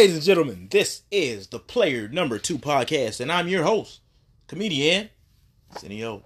[0.00, 4.00] Ladies and gentlemen, this is the Player Number Two podcast, and I'm your host,
[4.46, 5.10] comedian
[5.74, 6.22] Cineo.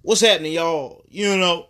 [0.00, 1.04] What's happening, y'all?
[1.08, 1.68] You know,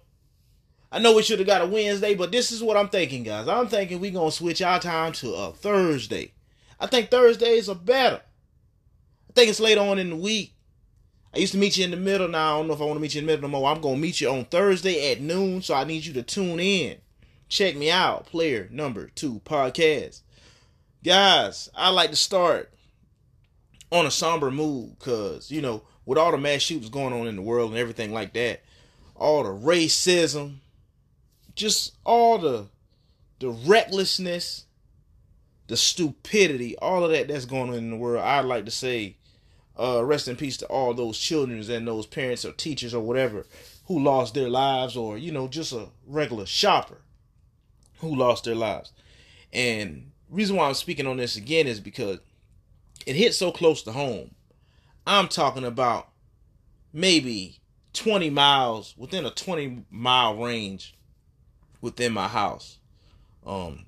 [0.90, 3.46] I know we should have got a Wednesday, but this is what I'm thinking, guys.
[3.46, 6.32] I'm thinking we gonna switch our time to a Thursday.
[6.80, 8.22] I think Thursdays are better.
[9.28, 10.54] I think it's later on in the week.
[11.34, 12.28] I used to meet you in the middle.
[12.28, 13.70] Now I don't know if I want to meet you in the middle no more.
[13.70, 16.96] I'm gonna meet you on Thursday at noon, so I need you to tune in.
[17.50, 20.22] Check me out, Player Number Two podcast.
[21.04, 22.72] Guys, I like to start
[23.90, 27.34] on a somber mood because, you know, with all the mass shootings going on in
[27.34, 28.62] the world and everything like that,
[29.16, 30.58] all the racism,
[31.56, 32.66] just all the
[33.40, 34.66] the recklessness,
[35.66, 39.16] the stupidity, all of that that's going on in the world, I'd like to say,
[39.76, 43.44] uh, rest in peace to all those children and those parents or teachers or whatever
[43.86, 46.98] who lost their lives, or you know, just a regular shopper
[47.98, 48.92] who lost their lives.
[49.52, 52.18] And reason why I'm speaking on this again is because
[53.06, 54.34] it hit so close to home.
[55.06, 56.08] I'm talking about
[56.92, 57.60] maybe
[57.92, 60.94] 20 miles within a 20 mile range
[61.80, 62.78] within my house.
[63.44, 63.84] Um,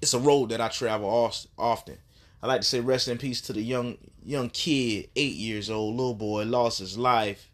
[0.00, 1.98] it's a road that I travel often.
[2.42, 5.96] I like to say rest in peace to the young young kid, eight years old,
[5.96, 7.50] little boy, lost his life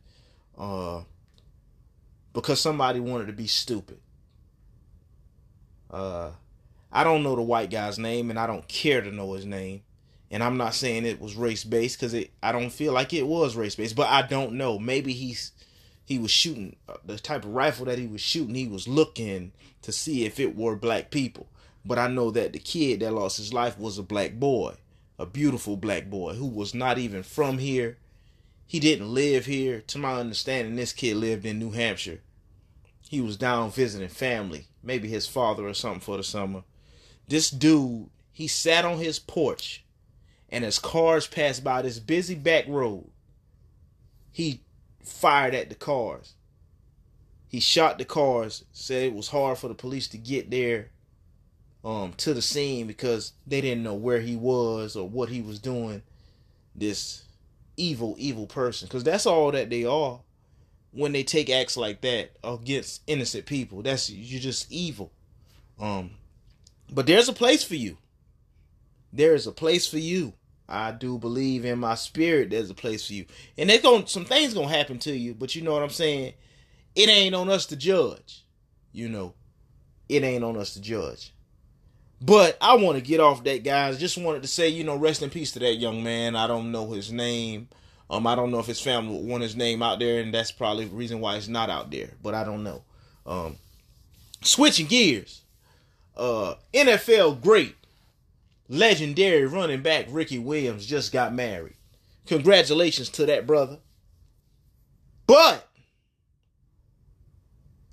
[0.59, 1.03] uh,
[2.33, 3.99] because somebody wanted to be stupid.
[5.91, 6.31] Uh,
[6.93, 9.83] I don't know the white guy's name, and I don't care to know his name.
[10.31, 12.31] And I'm not saying it was race based because it.
[12.43, 14.79] I don't feel like it was race based, but I don't know.
[14.79, 15.53] Maybe he's
[16.05, 18.55] he was shooting uh, the type of rifle that he was shooting.
[18.55, 21.49] He was looking to see if it were black people.
[21.85, 24.75] But I know that the kid that lost his life was a black boy,
[25.19, 27.99] a beautiful black boy who was not even from here.
[28.67, 29.81] He didn't live here.
[29.89, 32.21] To my understanding, this kid lived in New Hampshire.
[33.09, 36.63] He was down visiting family, maybe his father or something for the summer.
[37.33, 39.83] This dude, he sat on his porch,
[40.51, 43.09] and as cars passed by this busy back road,
[44.31, 44.61] he
[45.03, 46.35] fired at the cars.
[47.49, 50.91] He shot the cars, said it was hard for the police to get there
[51.83, 55.59] um, to the scene because they didn't know where he was or what he was
[55.59, 56.03] doing.
[56.75, 57.25] This
[57.79, 58.89] evil, evil person.
[58.89, 60.21] Because that's all that they are
[60.91, 63.81] when they take acts like that against innocent people.
[63.81, 65.11] That's you're just evil.
[65.81, 66.11] Um,
[66.93, 67.99] but there's a place for you.
[69.13, 70.35] There is a place for you.
[70.69, 73.27] I do believe in my spirit there's a place for you.
[73.59, 76.35] And there's going some things gonna happen to you, but you know what I'm saying?
[76.95, 78.45] It ain't on us to judge.
[78.93, 79.35] You know.
[80.09, 81.33] It ain't on us to judge.
[82.21, 83.99] But I want to get off that, guys.
[83.99, 86.37] Just wanted to say, you know, rest in peace to that young man.
[86.37, 87.69] I don't know his name.
[88.11, 90.85] Um, I don't know if his family want his name out there, and that's probably
[90.85, 92.11] the reason why it's not out there.
[92.23, 92.83] But I don't know.
[93.27, 93.57] Um,
[94.43, 95.42] switching gears
[96.17, 97.77] uh, NFL great,
[98.69, 101.75] legendary running back Ricky Williams just got married.
[102.27, 103.79] Congratulations to that brother.
[105.27, 105.69] But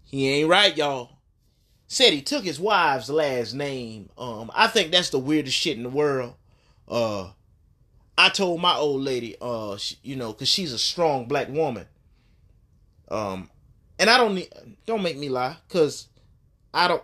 [0.03, 1.17] he ain't right, y'all.
[1.87, 4.09] Said he took his wife's last name.
[4.17, 6.35] Um, I think that's the weirdest shit in the world.
[6.87, 7.29] Uh,
[8.17, 11.85] I told my old lady, uh, she, you know, cause she's a strong black woman.
[13.09, 13.49] Um,
[13.97, 14.49] and I don't need,
[14.85, 16.07] don't make me lie, cause
[16.73, 17.03] I don't,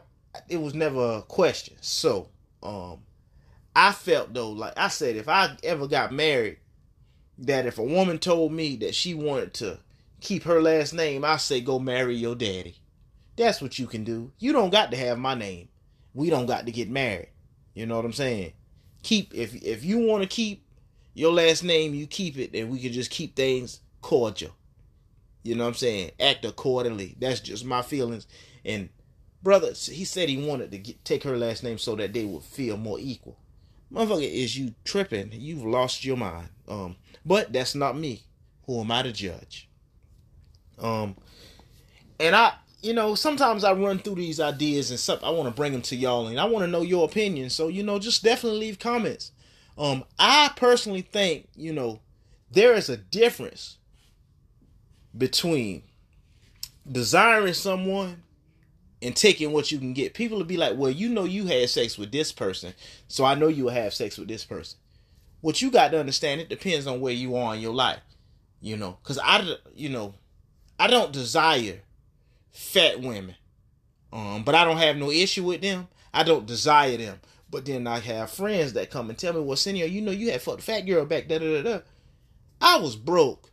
[0.49, 1.75] it was never a question.
[1.81, 2.29] So,
[2.63, 2.99] um,
[3.75, 6.57] I felt though, like I said, if I ever got married,
[7.37, 9.79] that if a woman told me that she wanted to
[10.21, 12.77] keep her last name, I say go marry your daddy.
[13.35, 14.31] That's what you can do.
[14.39, 15.67] You don't got to have my name.
[16.13, 17.29] We don't got to get married.
[17.73, 18.53] You know what I'm saying?
[19.03, 20.65] Keep if if you want to keep
[21.13, 24.51] your last name, you keep it, and we can just keep things cordial.
[25.43, 26.11] You know what I'm saying?
[26.19, 27.15] Act accordingly.
[27.19, 28.25] That's just my feelings.
[28.63, 28.89] And
[29.45, 32.43] brother, he said he wanted to get, take her last name so that they would
[32.43, 33.37] feel more equal.
[33.93, 35.29] Motherfucker, is you tripping?
[35.31, 36.49] You've lost your mind.
[36.67, 38.23] Um, but that's not me.
[38.65, 39.69] Who am I to judge?
[40.79, 41.15] Um,
[42.19, 45.23] and I, you know, sometimes I run through these ideas and stuff.
[45.23, 47.49] I want to bring them to y'all, and I want to know your opinion.
[47.51, 49.31] So you know, just definitely leave comments.
[49.77, 52.01] Um, I personally think you know
[52.51, 53.77] there is a difference
[55.15, 55.83] between
[56.91, 58.23] desiring someone
[59.01, 60.13] and taking what you can get.
[60.13, 62.73] People will be like, well, you know, you had sex with this person,
[63.07, 64.79] so I know you'll have sex with this person.
[65.41, 67.99] What you got to understand, it depends on where you are in your life,
[68.61, 70.15] you know, because I, you know,
[70.79, 71.81] I don't desire
[72.51, 73.35] fat women,
[74.11, 75.87] um, but I don't have no issue with them.
[76.13, 77.19] I don't desire them,
[77.49, 80.31] but then I have friends that come and tell me, well, senior, you know, you
[80.31, 81.79] had fucked fat girl back, da da da da.
[82.61, 83.51] I was broke.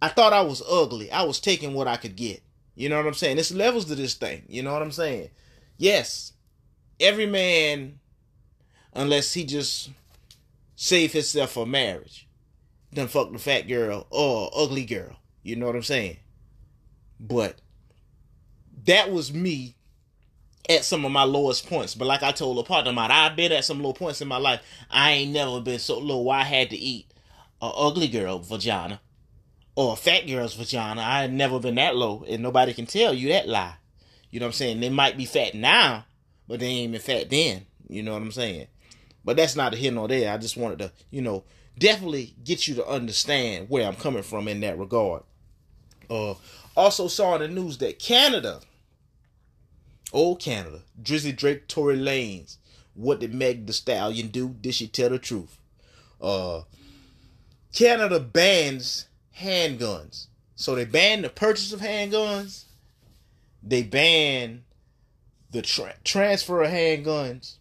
[0.00, 1.10] I thought I was ugly.
[1.10, 2.42] I was taking what I could get.
[2.78, 3.34] You know what I'm saying?
[3.34, 4.44] There's levels to this thing.
[4.48, 5.30] You know what I'm saying?
[5.78, 6.32] Yes,
[7.00, 7.98] every man
[8.94, 9.90] unless he just
[10.76, 12.28] save himself for marriage.
[12.92, 15.16] Then fuck the fat girl or ugly girl.
[15.42, 16.18] You know what I'm saying?
[17.18, 17.56] But
[18.84, 19.74] that was me
[20.70, 21.96] at some of my lowest points.
[21.96, 24.38] But like I told a partner of I've been at some low points in my
[24.38, 24.60] life.
[24.88, 27.12] I ain't never been so low I had to eat
[27.60, 29.00] a ugly girl vagina
[29.78, 31.00] or a fat girl's vagina.
[31.00, 33.76] I had never been that low, and nobody can tell you that lie.
[34.28, 34.80] You know what I'm saying?
[34.80, 36.04] They might be fat now,
[36.48, 37.64] but they ain't even fat then.
[37.88, 38.66] You know what I'm saying?
[39.24, 40.34] But that's not a here nor there.
[40.34, 41.44] I just wanted to, you know,
[41.78, 45.22] definitely get you to understand where I'm coming from in that regard.
[46.10, 46.34] Uh,
[46.76, 48.58] also saw in the news that Canada,
[50.12, 52.56] old Canada, Drizzy Drake, Tory Lanez,
[52.94, 54.56] what did Meg the Stallion do?
[54.60, 55.56] Did she tell the truth?
[56.20, 56.62] Uh,
[57.72, 59.07] Canada bans
[59.38, 60.26] handguns.
[60.56, 62.64] So they ban the purchase of handguns.
[63.62, 64.64] They ban
[65.50, 67.56] the tra- transfer of handguns.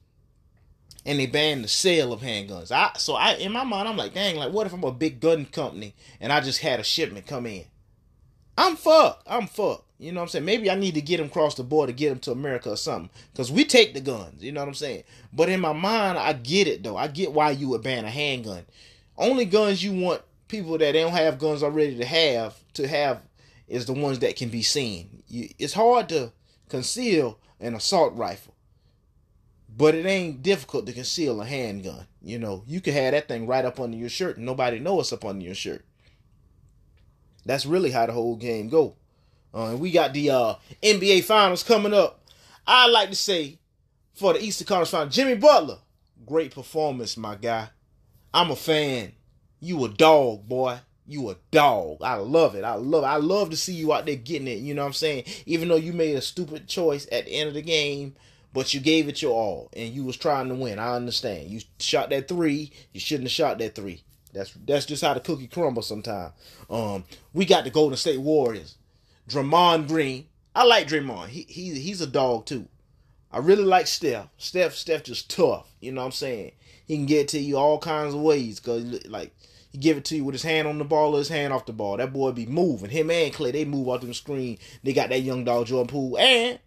[1.06, 2.72] And they ban the sale of handguns.
[2.72, 5.22] I so I in my mind I'm like, dang, like what if I'm a big
[5.22, 7.66] gun company and I just had a shipment come in?
[8.58, 9.24] I'm fucked.
[9.26, 9.86] I'm fucked.
[10.00, 10.46] You know what I'm saying?
[10.46, 12.78] Maybe I need to get them across the border, to get them to America or
[12.78, 13.10] something.
[13.32, 14.44] Because we take the guns.
[14.44, 15.04] You know what I'm saying?
[15.34, 16.98] But in my mind, I get it though.
[16.98, 18.66] I get why you would ban a handgun.
[19.18, 23.22] Only guns you want people that don't have guns already to have to have
[23.68, 25.24] is the ones that can be seen.
[25.28, 26.32] You, it's hard to
[26.70, 28.56] conceal an assault rifle,
[29.76, 32.08] but it ain't difficult to conceal a handgun.
[32.22, 35.00] You know, you can have that thing right up under your shirt and nobody know
[35.00, 35.86] it's up under your shirt.
[37.46, 38.96] That's really how the whole game go.
[39.54, 42.22] Uh, and we got the uh, NBA Finals coming up.
[42.66, 43.60] I like to say
[44.14, 45.78] for the Eastern Conference Finals, Jimmy Butler,
[46.26, 47.70] great performance, my guy.
[48.34, 49.14] I'm a fan.
[49.60, 50.80] You a dog, boy.
[51.08, 52.00] You a dog.
[52.02, 52.64] I love it.
[52.64, 53.08] I love it.
[53.08, 54.60] I love to see you out there getting it.
[54.60, 55.24] You know what I'm saying?
[55.46, 58.16] Even though you made a stupid choice at the end of the game,
[58.54, 60.80] but you gave it your all and you was trying to win.
[60.80, 61.50] I understand.
[61.50, 62.72] You shot that three.
[62.92, 64.04] You shouldn't have shot that three.
[64.34, 66.34] That's that's just how the cookie crumbles sometimes.
[66.70, 68.76] Um, we got the Golden State Warriors.
[69.30, 70.28] Draymond Green.
[70.56, 71.28] I like Draymond.
[71.28, 72.68] He, he he's a dog too.
[73.32, 74.28] I really like Steph.
[74.38, 75.68] Steph Steph just tough.
[75.80, 76.52] You know what I'm saying?
[76.88, 78.60] He can get to you all kinds of ways.
[78.60, 79.36] Cause like
[79.72, 81.66] he give it to you with his hand on the ball or his hand off
[81.66, 81.98] the ball.
[81.98, 82.90] That boy be moving.
[82.90, 84.58] Him and Klay, they move out the screen.
[84.84, 86.18] They got that young dog Jordan Poole.
[86.18, 86.60] And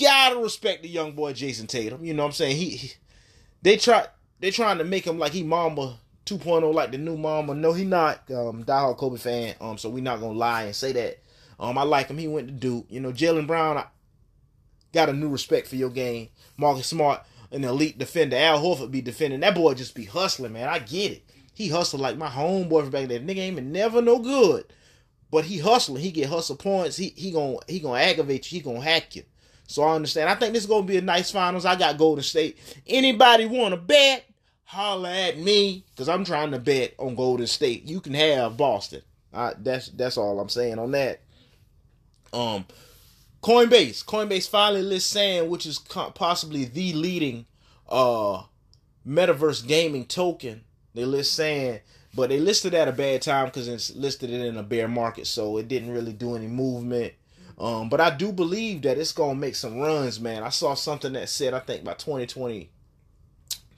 [0.00, 2.04] gotta respect the young boy Jayson Tatum.
[2.04, 2.56] You know what I'm saying?
[2.56, 2.92] He, he
[3.62, 4.06] they try
[4.38, 5.96] they trying to make him like he Mamba
[6.26, 7.54] 2.0 like the new Mamba.
[7.54, 8.30] No, he not.
[8.30, 9.54] Um, diehard Kobe fan.
[9.60, 11.18] Um, so we not gonna lie and say that.
[11.58, 12.18] Um, I like him.
[12.18, 12.86] He went to Duke.
[12.88, 13.76] You know, Jaylen Brown.
[13.76, 13.86] I
[14.92, 16.28] got a new respect for your game.
[16.56, 18.36] Marcus Smart, an elite defender.
[18.36, 19.40] Al Horford be defending.
[19.40, 20.68] That boy just be hustling, man.
[20.68, 21.30] I get it.
[21.54, 23.20] He hustled like my homeboy from back there.
[23.20, 24.64] Nigga ain't never no good.
[25.30, 26.02] But he hustling.
[26.02, 26.96] He get hustle points.
[26.96, 28.58] He he gonna he gonna aggravate you.
[28.58, 29.24] He gonna hack you.
[29.66, 30.28] So I understand.
[30.28, 31.64] I think this is gonna be a nice finals.
[31.64, 32.58] I got Golden State.
[32.86, 34.24] Anybody want to bet?
[34.64, 37.86] Holla at me, cause I'm trying to bet on Golden State.
[37.86, 39.02] You can have Boston.
[39.32, 41.20] Uh, that's that's all I'm saying on that.
[42.32, 42.64] Um,
[43.42, 44.04] Coinbase.
[44.04, 47.46] Coinbase finally lists Sand, which is possibly the leading
[47.88, 48.42] uh
[49.06, 50.62] metaverse gaming token.
[50.94, 51.80] They list Sand,
[52.14, 55.26] but they listed at a bad time because it's listed it in a bear market,
[55.26, 57.14] so it didn't really do any movement.
[57.58, 60.42] Um, but I do believe that it's gonna make some runs, man.
[60.42, 62.70] I saw something that said I think by 2020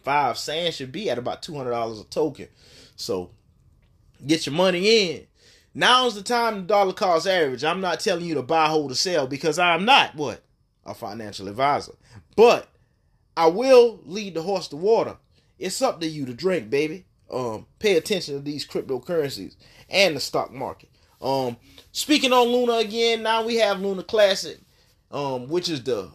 [0.03, 2.49] five sand should be at about two hundred dollars a token.
[2.97, 3.31] So
[4.27, 5.27] get your money in.
[5.75, 7.65] Now's the time the dollar cost average.
[7.65, 10.43] I'm not telling you to buy, hold, or sell because I'm not what
[10.85, 11.93] a financial advisor.
[12.37, 12.69] But
[13.37, 15.17] I will lead the horse to water.
[15.59, 17.05] It's up to you to drink, baby.
[17.31, 19.57] Um, pay attention to these cryptocurrencies
[19.89, 20.91] and the stock market.
[21.23, 21.57] Um,
[21.93, 24.59] speaking on Luna again, now we have Luna Classic,
[25.11, 26.11] um, which is the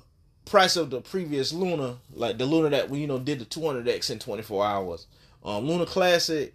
[0.46, 4.12] price of the previous Luna, like the Luna that we you know did the 200x
[4.12, 5.08] in 24 hours.
[5.44, 6.54] Um, Luna Classic,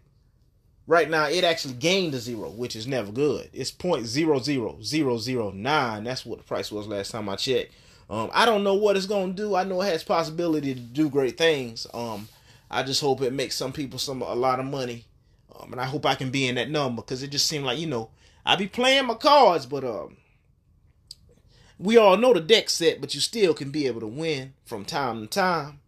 [0.86, 3.50] right now it actually gained a zero, which is never good.
[3.52, 6.04] It's point zero zero zero zero nine.
[6.04, 7.72] That's what the price was last time I checked.
[8.10, 9.54] Um, I don't know what it's gonna do.
[9.54, 11.86] I know it has possibility to do great things.
[11.94, 12.28] Um,
[12.70, 15.06] I just hope it makes some people some a lot of money,
[15.58, 17.78] um, and I hope I can be in that number because it just seemed like
[17.78, 18.10] you know
[18.44, 20.16] I be playing my cards, but um
[21.78, 24.84] we all know the deck set, but you still can be able to win from
[24.84, 25.80] time to time.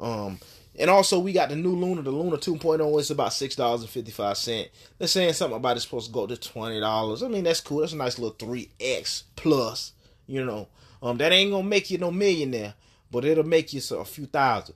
[0.00, 0.38] Um,
[0.78, 2.98] and also we got the new Luna, the Luna 2.0.
[2.98, 4.68] It's about six dollars and fifty five cent.
[4.98, 7.22] They're saying something about it's supposed to go to twenty dollars.
[7.22, 7.80] I mean that's cool.
[7.80, 9.92] That's a nice little three X plus.
[10.26, 10.68] You know,
[11.02, 12.74] um, that ain't gonna make you no millionaire,
[13.10, 14.74] but it'll make you a few thousand.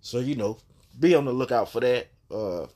[0.00, 0.58] So you know,
[0.98, 2.08] be on the lookout for that.
[2.30, 2.66] Uh,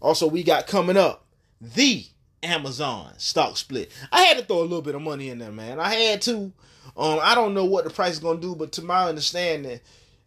[0.00, 1.26] also we got coming up
[1.60, 2.04] the
[2.42, 3.90] Amazon stock split.
[4.12, 5.80] I had to throw a little bit of money in there, man.
[5.80, 6.52] I had to.
[6.96, 9.80] Um, I don't know what the price is gonna do, but to my understanding,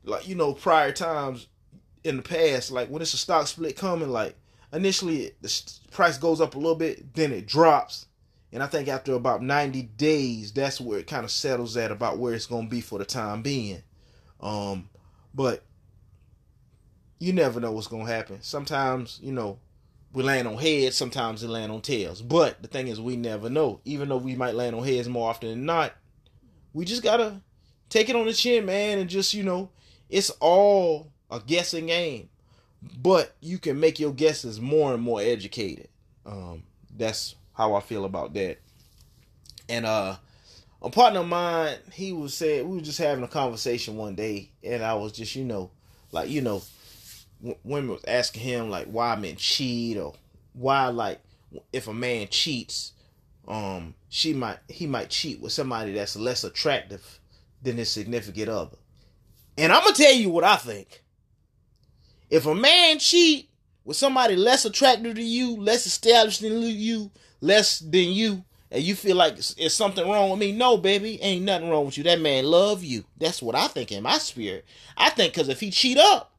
[0.04, 1.48] like you know, prior times
[2.04, 4.36] in the past, like when it's a stock split coming, like
[4.74, 8.08] initially the price goes up a little bit, then it drops.
[8.54, 12.18] And I think after about 90 days, that's where it kind of settles at about
[12.18, 13.82] where it's going to be for the time being.
[14.42, 14.90] Um,
[15.34, 15.64] but
[17.20, 18.42] you never know what's going to happen.
[18.42, 19.60] Sometimes, you know,
[20.12, 22.22] we land on heads, sometimes we land on tails.
[22.22, 23.80] But the thing is, we never know.
[23.86, 25.94] Even though we might land on heads more often than not,
[26.74, 27.42] we just got to
[27.90, 29.70] take it on the chin, man, and just, you know,
[30.10, 32.30] it's all a guessing game.
[33.02, 35.88] But you can make your guesses more and more educated.
[36.26, 36.64] Um,
[36.96, 38.60] that's how I feel about that.
[39.70, 40.16] And uh
[40.82, 44.50] a partner of mine, he was saying we were just having a conversation one day,
[44.64, 45.70] and I was just, you know,
[46.12, 46.64] like you know,
[47.40, 50.14] w- women was asking him like why men cheat or
[50.54, 51.22] why like
[51.72, 52.94] if a man cheats,
[53.48, 57.20] um, she might he might cheat with somebody that's less attractive
[57.62, 58.78] than his significant other.
[59.58, 61.04] And I'm gonna tell you what I think.
[62.32, 63.50] If a man cheat
[63.84, 67.12] with somebody less attractive to you, less established than you,
[67.42, 71.44] less than you, and you feel like it's, something wrong with me, no, baby, ain't
[71.44, 72.06] nothing wrong with you.
[72.06, 73.04] That man love you.
[73.18, 74.66] That's what I think in my spirit.
[74.96, 76.32] I think because if he cheat up,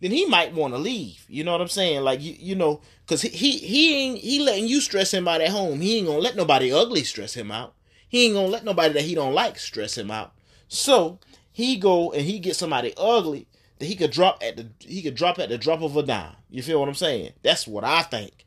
[0.00, 1.24] then he might want to leave.
[1.30, 2.02] You know what I'm saying?
[2.02, 5.40] Like you, you know, because he, he he ain't he letting you stress him out
[5.40, 5.80] at home.
[5.80, 7.74] He ain't gonna let nobody ugly stress him out.
[8.06, 10.34] He ain't gonna let nobody that he don't like stress him out.
[10.68, 11.18] So
[11.50, 13.48] he go and he get somebody ugly
[13.78, 16.34] that he could drop at the he could drop at the drop of a dime.
[16.50, 17.32] You feel what I'm saying?
[17.42, 18.46] That's what I think.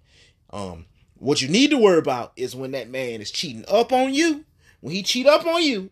[0.51, 0.85] Um,
[1.15, 4.45] what you need to worry about is when that man is cheating up on you.
[4.81, 5.91] When he cheat up on you,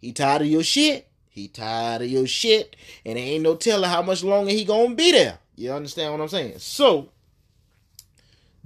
[0.00, 1.08] he tired of your shit.
[1.30, 2.74] He tired of your shit,
[3.06, 5.38] and ain't no telling how much longer he gonna be there.
[5.54, 6.58] You understand what I'm saying?
[6.58, 7.10] So,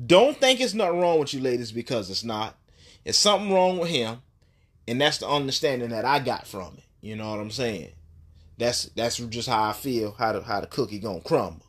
[0.04, 2.56] don't think it's nothing wrong with you, ladies, because it's not.
[3.04, 4.22] It's something wrong with him,
[4.88, 6.84] and that's the understanding that I got from it.
[7.02, 7.90] You know what I'm saying?
[8.58, 10.12] That's that's just how I feel.
[10.12, 11.66] How the how the cookie gonna crumble.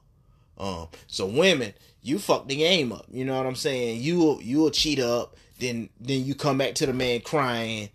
[0.57, 3.05] Um, so women, you fuck the game up.
[3.11, 4.01] You know what I'm saying?
[4.01, 7.89] You you'll cheat up, then then you come back to the man crying.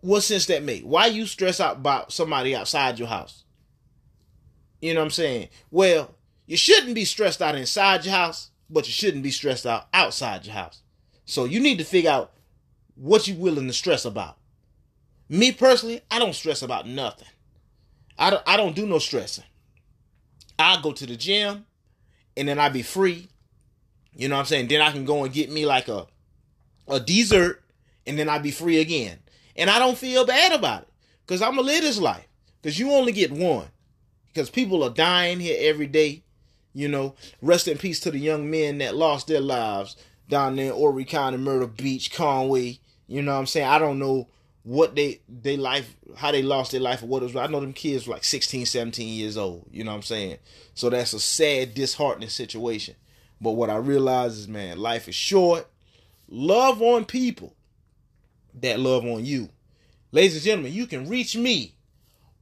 [0.00, 0.82] What sense that make?
[0.82, 3.44] Why you stress out about somebody outside your house?
[4.80, 5.48] You know what I'm saying?
[5.70, 6.14] Well,
[6.46, 10.44] you shouldn't be stressed out inside your house, but you shouldn't be stressed out outside
[10.44, 10.82] your house.
[11.24, 12.32] So you need to figure out
[12.94, 14.36] what you willing to stress about.
[15.28, 17.26] Me personally, I don't stress about nothing.
[18.18, 19.44] I don't, I don't do no stressing.
[20.58, 21.66] I go to the gym
[22.36, 23.28] and then I be free.
[24.14, 24.68] You know what I'm saying?
[24.68, 26.06] Then I can go and get me like a
[26.88, 27.62] a dessert
[28.06, 29.18] and then I be free again.
[29.56, 30.88] And I don't feel bad about it
[31.26, 32.26] cuz I'm gonna live this life
[32.62, 33.68] cuz you only get one.
[34.34, 36.22] Cuz people are dying here every day.
[36.72, 39.96] You know, rest in peace to the young men that lost their lives
[40.28, 42.78] down there in Horry County, Myrtle Beach, Conway.
[43.06, 43.68] You know what I'm saying?
[43.68, 44.28] I don't know
[44.66, 47.36] what they they life how they lost their life or what it was.
[47.36, 49.68] I know them kids were like 16, 17 years old.
[49.70, 50.38] You know what I'm saying?
[50.74, 52.96] So that's a sad, disheartening situation.
[53.40, 55.68] But what I realize is, man, life is short.
[56.28, 57.54] Love on people
[58.60, 59.50] that love on you.
[60.10, 61.76] Ladies and gentlemen, you can reach me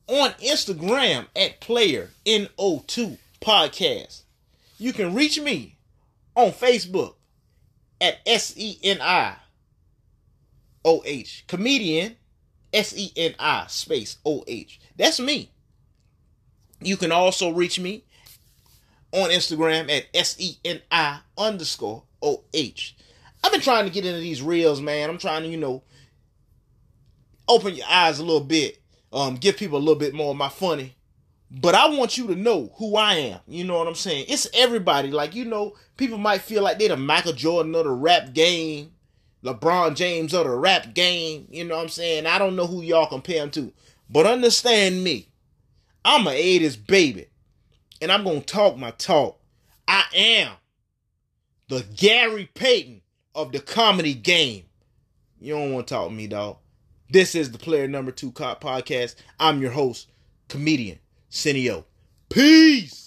[0.06, 4.22] on Instagram at player NO2 podcast.
[4.78, 5.76] You can reach me
[6.34, 7.16] on Facebook
[8.00, 9.36] at S E N I
[10.84, 11.44] O H.
[11.46, 12.16] Comedian,
[12.72, 14.80] S E N I space O H.
[14.96, 15.50] That's me.
[16.80, 18.04] You can also reach me
[19.12, 22.96] on Instagram at S E N I underscore O H.
[23.42, 25.08] I've been trying to get into these reels, man.
[25.08, 25.82] I'm trying to, you know,
[27.48, 28.80] open your eyes a little bit,
[29.12, 30.96] um, give people a little bit more of my funny.
[31.50, 33.40] But I want you to know who I am.
[33.46, 34.26] You know what I'm saying?
[34.28, 35.10] It's everybody.
[35.10, 38.93] Like, you know, people might feel like they're the Michael Jordan of the rap game.
[39.44, 41.46] LeBron James of the rap game.
[41.50, 42.26] You know what I'm saying?
[42.26, 43.72] I don't know who y'all compare him to.
[44.08, 45.28] But understand me.
[46.04, 47.26] I'm a 80s baby.
[48.00, 49.38] And I'm going to talk my talk.
[49.86, 50.52] I am
[51.68, 53.02] the Gary Payton
[53.34, 54.64] of the comedy game.
[55.40, 56.58] You don't want to talk to me, dog.
[57.10, 59.14] This is the Player Number Two Cop podcast.
[59.38, 60.10] I'm your host,
[60.48, 60.98] comedian,
[61.30, 61.84] Cineo.
[62.30, 63.03] Peace.